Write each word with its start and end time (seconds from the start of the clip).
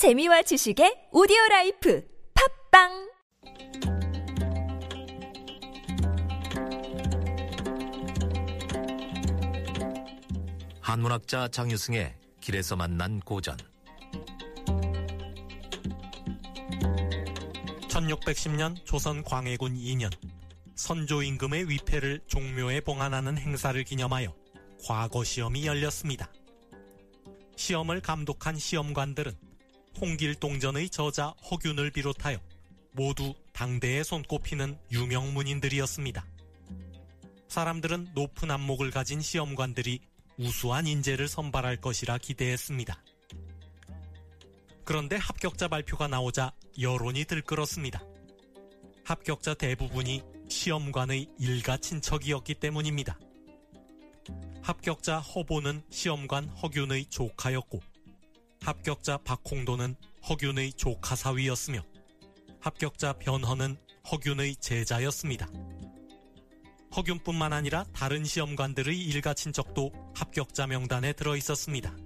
재미와 0.00 0.40
지식의 0.40 1.08
오디오 1.12 1.36
라이프 1.50 2.02
팟빵 2.72 3.10
한문학자 10.80 11.48
장유승의 11.48 12.16
길에서 12.40 12.76
만난 12.76 13.20
고전 13.20 13.58
1610년 17.90 18.82
조선 18.86 19.22
광해군 19.22 19.74
2년 19.74 20.10
선조 20.76 21.22
임금의 21.22 21.68
위패를 21.68 22.20
종묘에 22.26 22.80
봉안하는 22.80 23.36
행사를 23.36 23.84
기념하여 23.84 24.34
과거 24.82 25.24
시험이 25.24 25.66
열렸습니다. 25.66 26.32
시험을 27.56 28.00
감독한 28.00 28.56
시험관들은 28.56 29.49
홍길동전의 30.00 30.88
저자 30.90 31.34
허균을 31.50 31.90
비롯하여 31.90 32.38
모두 32.92 33.34
당대에 33.52 34.02
손꼽히는 34.02 34.78
유명 34.90 35.34
문인들이었습니다. 35.34 36.24
사람들은 37.48 38.12
높은 38.14 38.50
안목을 38.50 38.90
가진 38.90 39.20
시험관들이 39.20 40.00
우수한 40.38 40.86
인재를 40.86 41.28
선발할 41.28 41.76
것이라 41.76 42.18
기대했습니다. 42.18 43.02
그런데 44.84 45.16
합격자 45.16 45.68
발표가 45.68 46.08
나오자 46.08 46.52
여론이 46.80 47.26
들끓었습니다. 47.26 48.02
합격자 49.04 49.54
대부분이 49.54 50.22
시험관의 50.48 51.28
일가 51.38 51.76
친척이었기 51.76 52.54
때문입니다. 52.54 53.18
합격자 54.62 55.18
허보는 55.18 55.82
시험관 55.90 56.48
허균의 56.48 57.06
조카였고 57.06 57.89
합격자 58.70 59.18
박홍도는 59.24 59.96
허균의 60.28 60.74
조카 60.74 61.16
사위였으며 61.16 61.82
합격자 62.60 63.14
변헌은 63.14 63.76
허균의 64.08 64.54
제자였습니다. 64.60 65.48
허균뿐만 66.94 67.52
아니라 67.52 67.84
다른 67.92 68.24
시험관들의 68.24 68.96
일가 68.96 69.34
친척도 69.34 69.90
합격자 70.14 70.68
명단에 70.68 71.14
들어 71.14 71.36
있었습니다. 71.36 71.96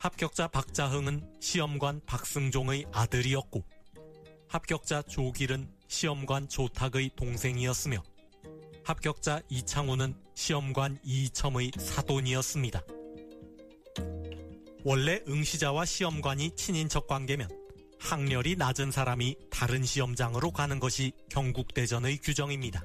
합격자 0.00 0.48
박자흥은 0.48 1.34
시험관 1.40 2.00
박승종의 2.04 2.86
아들이었고 2.92 3.62
합격자 4.48 5.02
조길은 5.02 5.70
시험관 5.86 6.48
조탁의 6.48 7.12
동생이었으며 7.14 8.02
합격자 8.82 9.42
이창우는 9.50 10.16
시험관 10.34 10.98
이첨의 11.04 11.70
사돈이었습니다. 11.78 12.97
원래 14.90 15.20
응시자와 15.28 15.84
시험관이 15.84 16.56
친인척 16.56 17.06
관계면 17.08 17.50
학렬이 18.00 18.56
낮은 18.56 18.90
사람이 18.90 19.36
다른 19.50 19.84
시험장으로 19.84 20.50
가는 20.50 20.80
것이 20.80 21.12
경국대전의 21.28 22.16
규정입니다. 22.22 22.82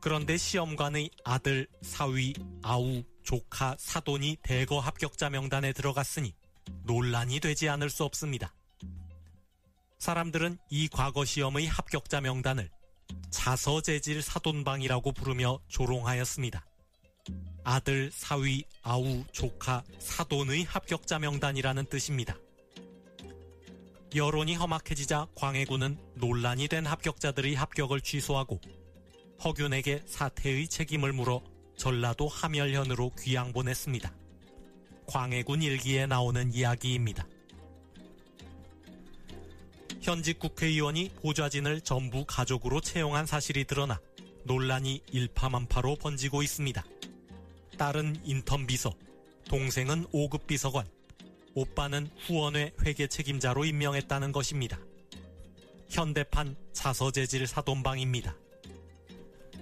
그런데 0.00 0.38
시험관의 0.38 1.10
아들, 1.22 1.68
사위, 1.82 2.32
아우, 2.62 3.02
조카, 3.22 3.76
사돈이 3.78 4.38
대거 4.42 4.80
합격자 4.80 5.28
명단에 5.28 5.74
들어갔으니 5.74 6.34
논란이 6.84 7.40
되지 7.40 7.68
않을 7.68 7.90
수 7.90 8.04
없습니다. 8.04 8.54
사람들은 9.98 10.56
이 10.70 10.88
과거 10.88 11.26
시험의 11.26 11.66
합격자 11.66 12.22
명단을 12.22 12.70
자서재질 13.28 14.22
사돈방이라고 14.22 15.12
부르며 15.12 15.58
조롱하였습니다. 15.68 16.69
아들, 17.64 18.10
사위, 18.12 18.64
아우, 18.82 19.24
조카, 19.32 19.82
사돈의 19.98 20.64
합격자 20.64 21.18
명단이라는 21.18 21.86
뜻입니다. 21.86 22.36
여론이 24.14 24.56
험악해지자 24.56 25.28
광해군은 25.36 25.96
논란이 26.14 26.68
된 26.68 26.84
합격자들의 26.84 27.54
합격을 27.54 28.00
취소하고 28.00 28.60
허균에게 29.44 30.02
사태의 30.06 30.68
책임을 30.68 31.12
물어 31.12 31.42
전라도 31.76 32.28
함열현으로 32.28 33.12
귀양 33.20 33.52
보냈습니다. 33.52 34.12
광해군 35.06 35.62
일기에 35.62 36.06
나오는 36.06 36.52
이야기입니다. 36.52 37.26
현직 40.00 40.38
국회의원이 40.38 41.10
보좌진을 41.22 41.82
전부 41.82 42.24
가족으로 42.26 42.80
채용한 42.80 43.26
사실이 43.26 43.64
드러나 43.64 44.00
논란이 44.44 45.02
일파만파로 45.12 45.96
번지고 45.96 46.42
있습니다. 46.42 46.84
딸은 47.80 48.20
인턴 48.24 48.66
비서, 48.66 48.92
동생은 49.48 50.04
5급 50.08 50.46
비서관, 50.46 50.86
오빠는 51.54 52.10
후원회 52.26 52.72
회계 52.84 53.06
책임자로 53.06 53.64
임명했다는 53.64 54.32
것입니다. 54.32 54.78
현대판 55.88 56.56
자서재질 56.74 57.46
사돈방입니다. 57.46 58.36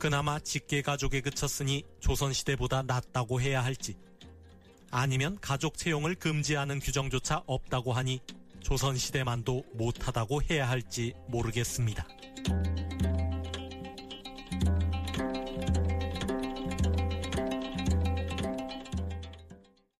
그나마 0.00 0.40
직계 0.40 0.82
가족에 0.82 1.20
그쳤으니 1.20 1.84
조선시대보다 2.00 2.82
낫다고 2.82 3.40
해야 3.40 3.62
할지, 3.62 3.94
아니면 4.90 5.38
가족 5.40 5.78
채용을 5.78 6.16
금지하는 6.16 6.80
규정조차 6.80 7.44
없다고 7.46 7.92
하니 7.92 8.18
조선시대만도 8.58 9.66
못하다고 9.74 10.42
해야 10.50 10.68
할지 10.68 11.14
모르겠습니다. 11.28 12.08